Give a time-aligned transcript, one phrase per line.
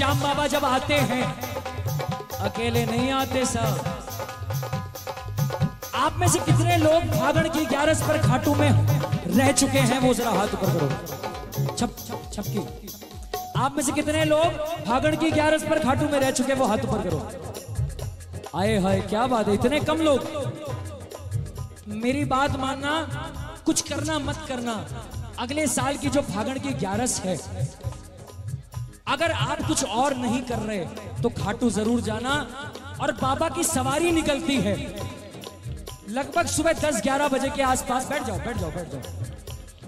[0.00, 1.24] श्याम बाबा जब आते हैं,
[2.40, 3.80] अकेले नहीं आते साहब
[5.94, 10.14] आप में से कितने लोग भागण की ग्यारस पर खाटू में रह चुके हैं, वो
[10.14, 10.88] जरा हाथ ऊपर करो।
[11.76, 12.62] छप छप, छपकी।
[13.56, 14.46] आप में से कितने लोग
[14.86, 17.20] भागण की ग्यारस पर खाटू में रह चुके हैं वो हाथ ऊपर करो।
[18.58, 20.18] आए हाय, क्या बात है, इतने कम लोग।
[21.88, 22.94] मेरी बात मानना,
[23.66, 24.84] कुछ करना मत करना।
[25.38, 27.36] अगले साल की जो भागण की ग्यारस है
[29.06, 30.84] अगर आप कुछ और नहीं कर रहे
[31.22, 32.34] तो खाटू ज़रूर जाना।
[33.00, 34.74] और बाबा की सवारी निकलती है।
[36.10, 39.00] लगभग सुबह 10-11 बजे के आसपास। बैठ जाओ बैठ जाओ बैठ जाओ।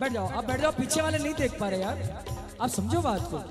[0.00, 2.24] बैठ जाओ। आप बैठ जाओ, पीछे वाले नहीं देख पा रहे यार।
[2.60, 3.42] आप समझो बात को।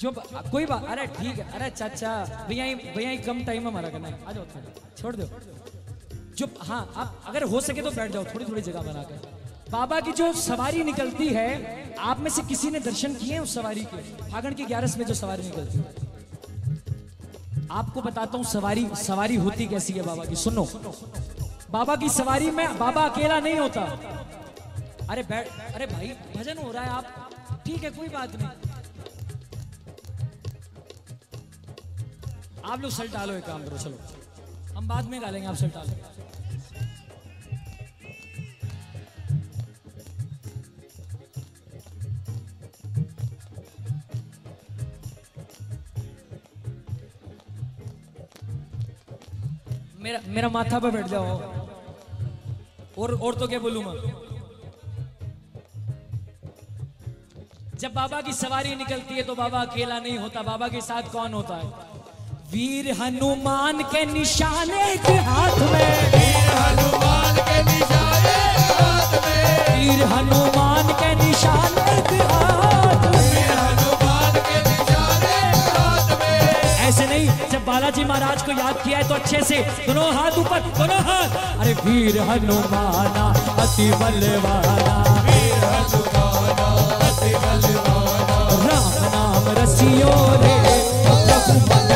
[0.00, 0.10] जो
[0.50, 2.12] कोई बात अरे ठीक है, अरे चाचा,
[2.48, 2.64] भैया
[2.96, 4.44] भैया कम टाइम हमारा करना। है आ जाओ,
[4.98, 5.28] छोड़ दो।
[6.36, 9.33] जो हाँ आप अगर हो सके तो बैठ जाओ थोड़ी थोड़ी जगह बनाकर
[9.74, 13.84] बाबा की जो सवारी निकलती है, आप में से किसी ने दर्शन किए उस सवारी
[13.84, 14.02] के?
[14.30, 15.84] फागण की ग्यारस में जो सवारी निकलती है।
[17.70, 20.36] आपको बताता हूँ, सवारी सवारी होती कैसी है बाबा की?
[20.36, 20.64] सुनो।
[21.70, 23.82] बाबा की सवारी में बाबा अकेला नहीं होता।
[25.10, 27.30] अरे बैठ अरे भाई, भजन हो रहा है आप।
[27.66, 28.48] ठीक है, कोई बात नहीं।
[32.64, 33.98] आप लोग सल्ट डालो एक काम करो, चलो।
[34.76, 35.92] हम बाद में डालेंगे, आप सल्ट डालो।
[50.04, 51.34] मेरा मेरा माथा पर बैठ जाओ।
[52.98, 53.94] और और तो क्या बोलूँ मैं
[57.78, 61.32] जब बाबा की सवारी निकलती है तो बाबा अकेला नहीं होता बाबा के साथ कौन
[61.34, 61.68] होता है?
[62.52, 68.36] वीर हनुमान के निशाने के हाथ में। वीर हनुमान के निशाने
[68.72, 72.23] हाथ में। वीर हनुमान के निशाने के
[77.94, 79.56] बालाजी महाराज को याद किया है तो अच्छे से।
[79.86, 81.30] दोनों हाथ ऊपर, दोनों हाथ।
[81.62, 83.24] अरे वीर हनुमाना,
[83.62, 84.94] अति बलवाना।
[88.66, 90.56] राम नाम रसियो रे,
[91.30, 91.90] रघुपत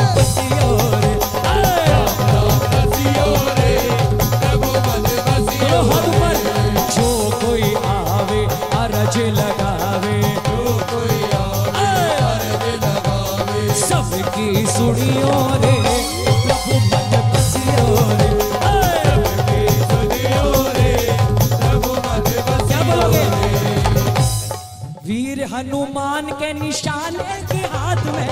[25.39, 28.27] वीर हनुमान के निशाने के हाथ में।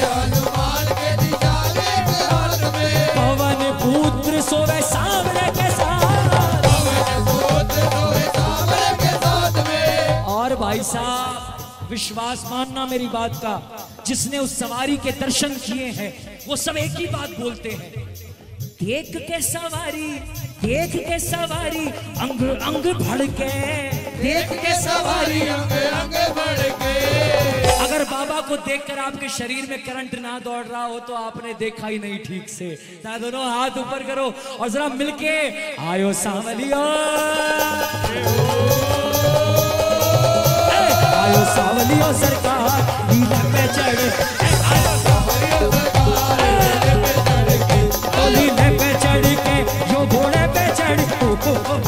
[0.00, 1.88] हनुमान के के
[2.24, 6.68] हाथ में पवन पुत्र सोवे सामने के साथ।
[7.28, 13.54] पुत्र सोए सामने के साथ में और भाई साहब, विश्वास मानना मेरी बात का,
[14.06, 16.12] जिसने उस सवारी के दर्शन किए हैं,
[16.48, 18.06] वो सब एक ही बात बोलते हैं।
[18.80, 20.10] देख के सवारी,
[20.64, 21.86] देख के सवारी,
[22.18, 26.94] अंग अंग भड़के। देख के सवारी अंग अंग बढ़ के
[27.84, 31.86] अगर बाबा को देखकर आपके शरीर में करंट ना दौड़ रहा हो तो आपने देखा
[31.86, 32.68] ही नहीं ठीक से
[33.06, 34.26] दोनों हाथ ऊपर करो
[34.60, 35.36] और जरा मिलके
[35.90, 36.82] आयो सावलियो
[41.22, 44.00] आयो सावलियो सरकार नीला पे चढ़
[44.72, 46.16] आयो हरियो सरकार
[51.18, 51.87] तो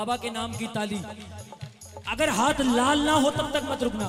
[0.00, 0.98] बाबा के नाम की ताली।
[2.08, 4.06] अगर हाथ लाल ना हो, तब तक मत रुकना।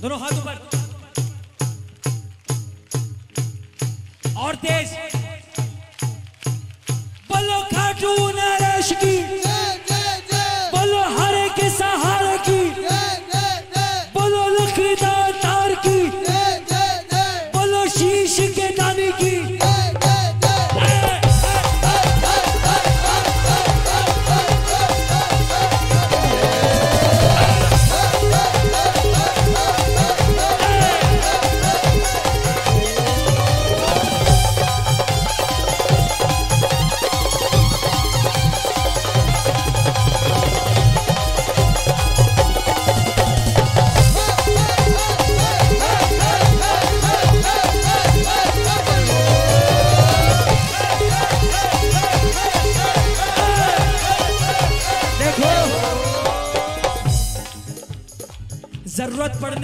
[0.00, 0.56] दोनों हाथ ऊपर
[4.38, 4.92] और तेज।
[7.30, 9.49] बोलो खाटू नरेश की।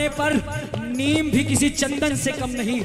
[0.08, 0.34] पड़ने
[0.70, 2.80] पर नीम भी किसी चंदन से कम नहीं।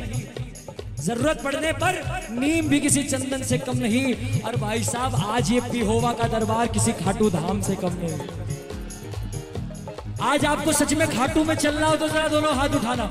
[0.99, 2.01] ज़रूरत पड़ने पर
[2.31, 6.67] नीम भी किसी चंदन से कम नहीं। और भाई साहब, आज ये पिहोवा का दरबार
[6.67, 8.19] किसी खाटू धाम से कम नहीं।
[10.31, 13.09] आज आपको सच में खाटू में चलना हो तो जरा दोनों हाथ उठाना।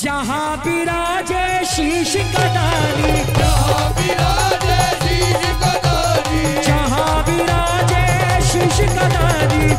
[0.00, 8.04] जहाँ विराजे शीश कदानी जहाँ विराजे शीश कदानी जहाँ विराजे
[8.48, 9.74] शीश कदानी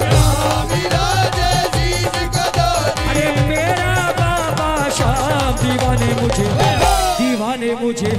[7.88, 8.10] मुझे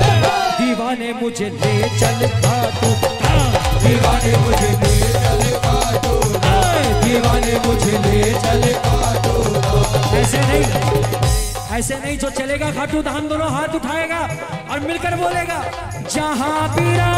[0.58, 2.20] दीवाने मुझे ले चल
[2.76, 2.90] तू।
[3.82, 5.42] दीवाने मुझे ले चल
[6.04, 6.14] तू।
[7.02, 8.64] दीवाने मुझे ले चल
[9.26, 9.34] तू।
[10.20, 10.64] ऐसे नहीं
[11.78, 14.20] ऐसे नहीं जो चलेगा खाटू धाम दोनों हाथ उठाएगा
[14.72, 15.62] और मिलकर बोलेगा
[16.14, 17.12] जहाँ भी ओ,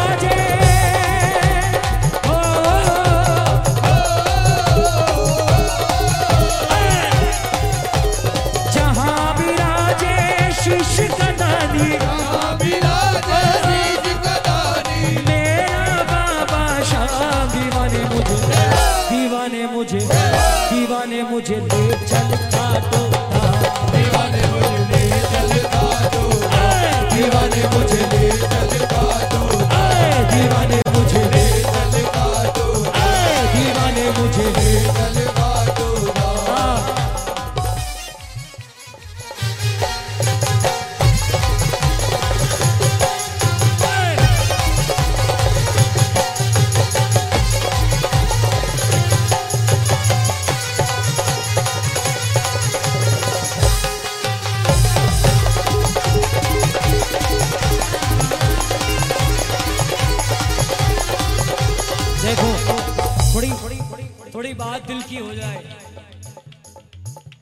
[65.01, 65.63] की हो जाए।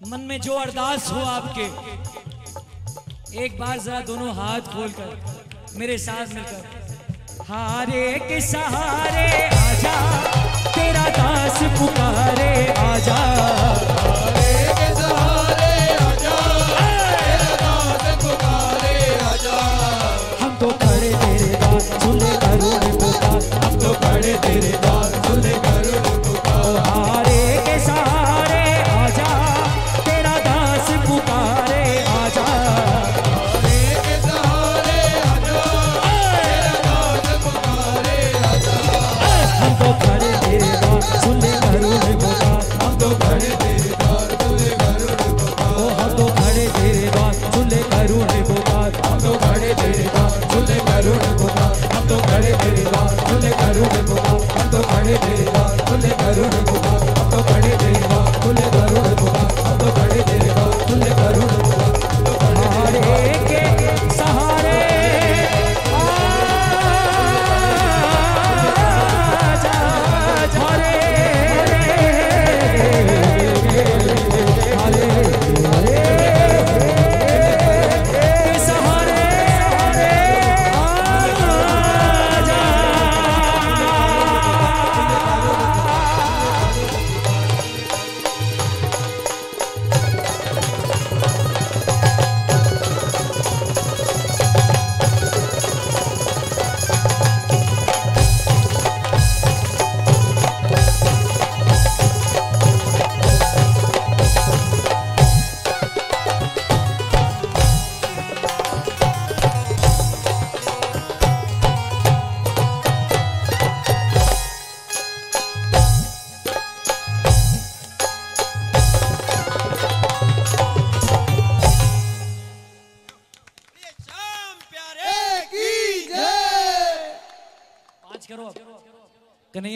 [0.08, 1.66] मन में जो अरदास हो आपके,
[3.44, 5.10] एक बार जरा दोनों हाथ खोलकर,
[5.76, 9.96] मेरे साथ मिलकर। हारे के सहारे, आजा,
[10.72, 12.52] तेरा दास पुकारे,
[12.84, 13.20] आजा।
[20.60, 21.86] तो खड़े तेरे दास
[23.82, 25.54] तो खड़े तेरे दास सुने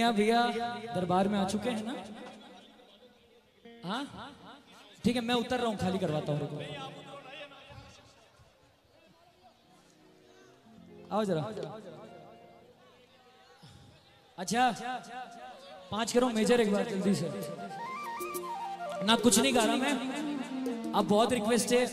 [0.04, 1.96] कन्हैया भैया, दरबार में आ चुके हैं ना?
[3.86, 4.04] हाँ?
[5.04, 6.40] ठीक है, मैं उतर रहा हूँ, खाली करवाता हूँ
[11.12, 11.42] आओ जरा।
[14.38, 14.72] अच्छा
[15.92, 17.30] पाँच करो, मेजर एक बार, जल्दी से।
[19.06, 21.86] ना, कुछ नहीं गा रहा मैं। अब बहुत रिक्वेस्ट है।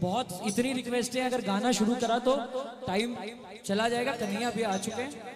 [0.00, 2.36] बहुत, इतनी रिक्वेस्ट है, अगर गाना शुरू करा तो
[2.86, 3.16] टाइम
[3.64, 5.33] चला जाएगा, कन्हैया भी आ चुके हैं।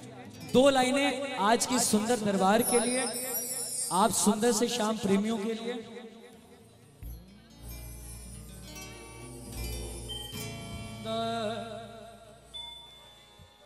[0.53, 3.03] दो लाइनें आज की सुंदर दरबार के लिए,
[3.93, 5.75] आप सुंदर से शाम प्रेमियों के लिए।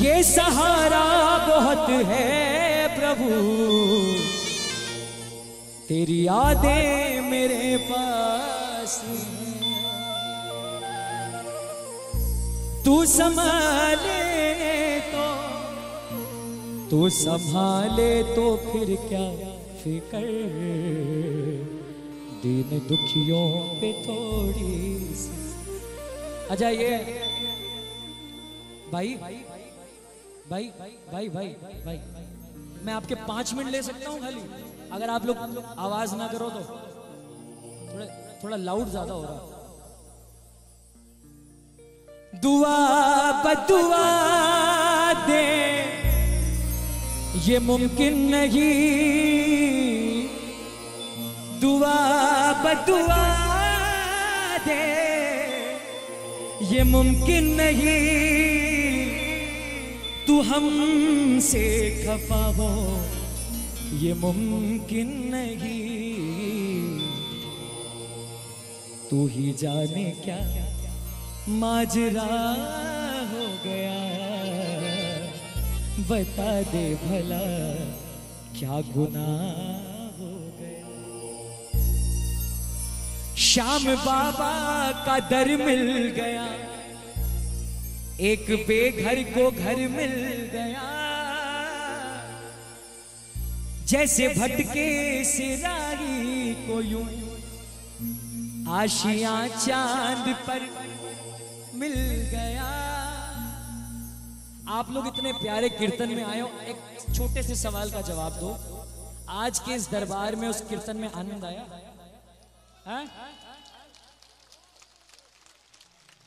[0.00, 1.06] ये सहारा
[1.46, 2.55] बहुत है
[3.06, 3.34] प्रभु।
[5.88, 8.94] तेरी यादें मेरे पास
[12.84, 14.18] तू संभाले
[15.12, 15.26] तो
[16.90, 19.26] तू संभाले तो फिर क्या
[19.76, 20.28] फिकर?
[22.42, 23.46] दीन दुखियों
[23.80, 24.74] पे थोड़ी
[26.50, 26.90] अच्छा ये
[28.92, 29.38] भाई भाई
[30.50, 30.70] भाई
[31.12, 31.48] भाई भाई
[31.86, 32.25] भाई।
[32.86, 34.40] मैं आपके पाँच मिनट ले सकता हूँ खाली।
[34.92, 35.36] अगर आप लोग
[35.78, 36.60] आवाज़ ना करो तो।
[37.88, 38.06] थोड़ा
[38.42, 39.54] थोड़ा लाउड ज़्यादा हो रहा
[42.42, 42.76] दुआ,
[43.42, 44.04] बदुआ
[45.26, 45.42] दे।
[47.46, 48.68] ये मुमकिन नहीं।
[51.60, 51.96] दुआ,
[52.64, 53.24] बदुआ
[54.66, 54.82] दे।
[56.74, 58.55] ये मुमकिन नहीं।
[60.26, 61.64] तू हमसे
[62.04, 62.70] खफा हो,
[63.96, 67.00] ये मुमकिन नहीं।
[69.10, 70.38] तू ही जाने क्या
[71.48, 72.38] माजरा
[73.32, 73.98] हो गया।
[76.08, 77.44] बता दे भला
[78.58, 79.28] क्या गुना
[80.18, 80.88] हो गया।
[83.36, 84.54] श्याम बाबा
[85.06, 86.46] का दर मिल गया।
[88.20, 90.96] एक बेघर को घर मिल गया।
[93.86, 97.26] जैसे भटके से राही को यूँ।
[98.74, 100.60] आशिया चाँद पर
[101.74, 101.94] मिल
[102.30, 102.64] गया।
[104.68, 106.76] आप लोग इतने प्यारे कीर्तन में आए हो। एक
[107.16, 108.82] छोटे से सवाल का जवाब दो।
[109.28, 111.66] आज के इस दरबार में उस कीर्तन में आनंद आया?
[112.86, 113.06] है?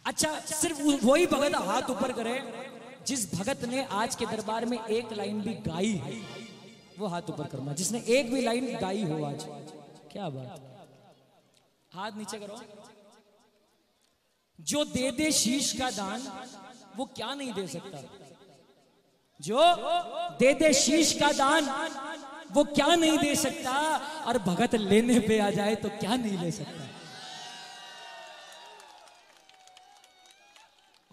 [0.09, 2.35] अच्छा सिर्फ़ वही भगत हाथ ऊपर करे,
[3.07, 6.13] जिस भगत ने आज के दरबार में एक लाइन भी गाई है,
[6.99, 9.45] वो हाथ ऊपर करना। जिसने एक भी लाइन गाई हो आज,
[10.11, 10.49] क्या बात
[11.91, 12.57] हाथ नीचे करो।
[14.59, 16.19] जो दे दे शीश का दान,
[16.97, 18.01] वो क्या नहीं दे सकता?
[19.39, 19.57] जो
[20.39, 21.63] दे दे शीश का दान,
[22.53, 23.73] वो क्या नहीं दे सकता?
[24.27, 26.78] और भगत लेने पे आ जाए तो क्या नहीं ले सकता?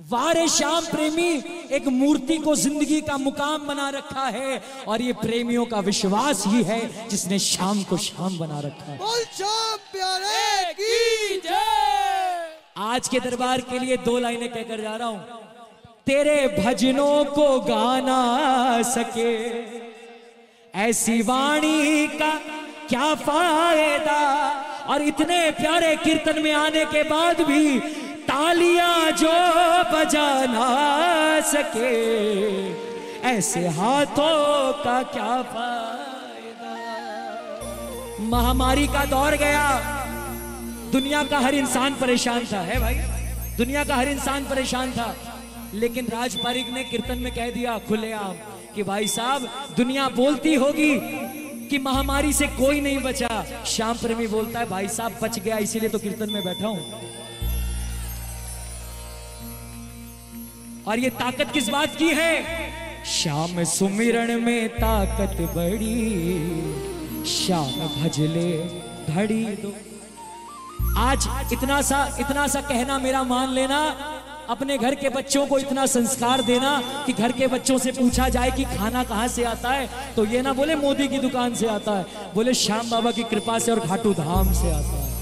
[0.06, 1.30] वारे श्याम प्रेमी
[1.76, 6.62] एक मूर्ति को ज़िंदगी का मुकाम बना रखा है और ये प्रेमियों का विश्वास ही
[6.62, 13.20] है जिसने शाम को शाम बना रखा है। बोल श्याम प्यारे की जय। आज के
[13.20, 15.18] दरबार के लिए दो लाइनें कहकर जा रहा हूँ।
[16.06, 19.34] तेरे भजनों को गाना सके
[20.80, 22.34] ऐसी वाणी का
[22.88, 24.22] क्या फ़ायदा?
[24.86, 27.78] और इतने प्यारे कीर्तन में आने के बाद भी
[28.36, 29.32] तालियाँ जो
[29.92, 31.92] बजा ना सके,
[33.28, 36.72] ऐसे हाथों का क्या फ़ायदा?
[38.20, 39.80] महामारी का दौर गया।
[40.92, 42.94] दुनिया का हर इंसान परेशान था, है भाई?
[43.56, 45.16] दुनिया का हर इंसान परेशान था।
[45.74, 48.34] लेकिन राज पारिक ने कीर्तन में कह दिया, खुलेआम,
[48.74, 51.00] कि भाई साहब, दुनिया बोलती होगी
[51.68, 55.88] कि महामारी से कोई नहीं बचा। श्याम प्रेमी बोलता है, भाई साहब, बच गया, इसीलिए
[55.88, 57.16] तो कीर्तन में बैठा हूँ।
[60.86, 63.04] और ये ताकत किस बात की है?
[63.04, 69.72] श्याम सुमिरण में ताकत बड़ी, श्याम भजले दो।
[70.98, 73.80] आज इतना सा इतना सा कहना मेरा मान लेना,
[74.50, 78.50] अपने घर के बच्चों को इतना संस्कार देना कि घर के बच्चों से पूछा जाए
[78.50, 81.98] कि खाना कहाँ से आता है तो ये ना बोले मोदी की दुकान से आता
[81.98, 85.14] है, बोले श्याम बाबा की कृपा से और घाटू धाम से आता है।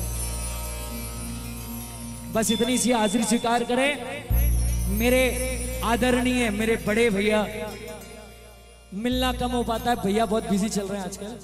[2.32, 4.43] बस इतनी सी हाजिरी स्वीकार करें।
[4.88, 7.46] मेरे आदरणीय, मेरे बड़े भैया,
[8.94, 11.38] मिलना कम हो पाता है। भैया बहुत बिज़ी चल रहे हैं आजकल।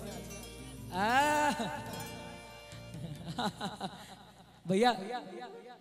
[4.68, 4.92] भैया,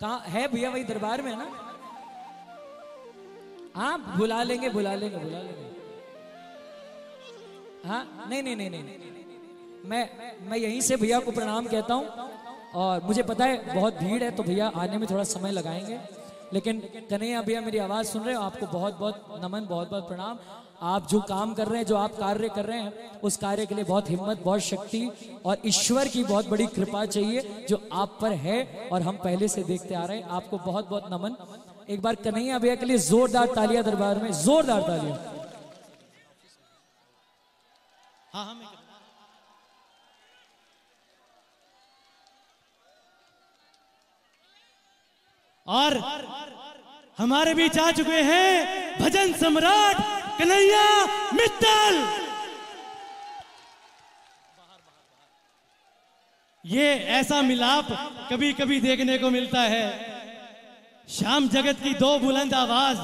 [0.02, 1.50] कहा है भैया वही दरबार में, है ना?
[3.76, 5.68] हाँ बुला लेंगे बुला लेंगे बुला लेंगे।
[7.88, 8.84] हाँ नहीं नहीं नहीं नहीं।
[9.86, 10.10] मैं
[10.50, 12.30] मैं यहीं से भैया को प्रणाम कहता हूँ।
[12.76, 16.19] और मुझे पता है बहुत भीड़ है तो भैया आने में थोड़ा समय लगाएँगे।
[16.54, 18.42] लेकिन कन्हैया भैया मेरी आवाज़ सुन रहे हो?
[18.42, 20.40] आपको बहुत बहुत नमन, बहुत बहुत प्रणाम।
[20.82, 23.76] आप जो काम कर रहे हैं, जो आप कार्य कर रहे हैं, उस कार्य के
[23.76, 25.12] लिए बहुत हिम्मत, बहुत शक्ति
[25.46, 29.64] और ईश्वर की बहुत बड़ी कृपा चाहिए, जो आप पर है और हम पहले से
[29.64, 31.36] देखते आ रहे हैं। आपको बहुत बहुत नमन।
[31.90, 35.18] एक बार कन्हैया भैया के लिए जोरदार तालियाँ दरबार में, जोरदार तालियाँ।
[38.34, 38.78] हाँ हाँ मैं कर-
[45.70, 45.98] और
[47.18, 49.98] हमारे बीच आ चुके हैं भजन सम्राट
[50.40, 50.86] कन्हैया
[51.34, 51.98] मित्तल।
[56.64, 57.88] ये ऐसा मिलाप
[58.32, 59.88] कभी कभी देखने को मिलता है।
[61.10, 62.98] श्याम जगत की दो बुलंद आवाज़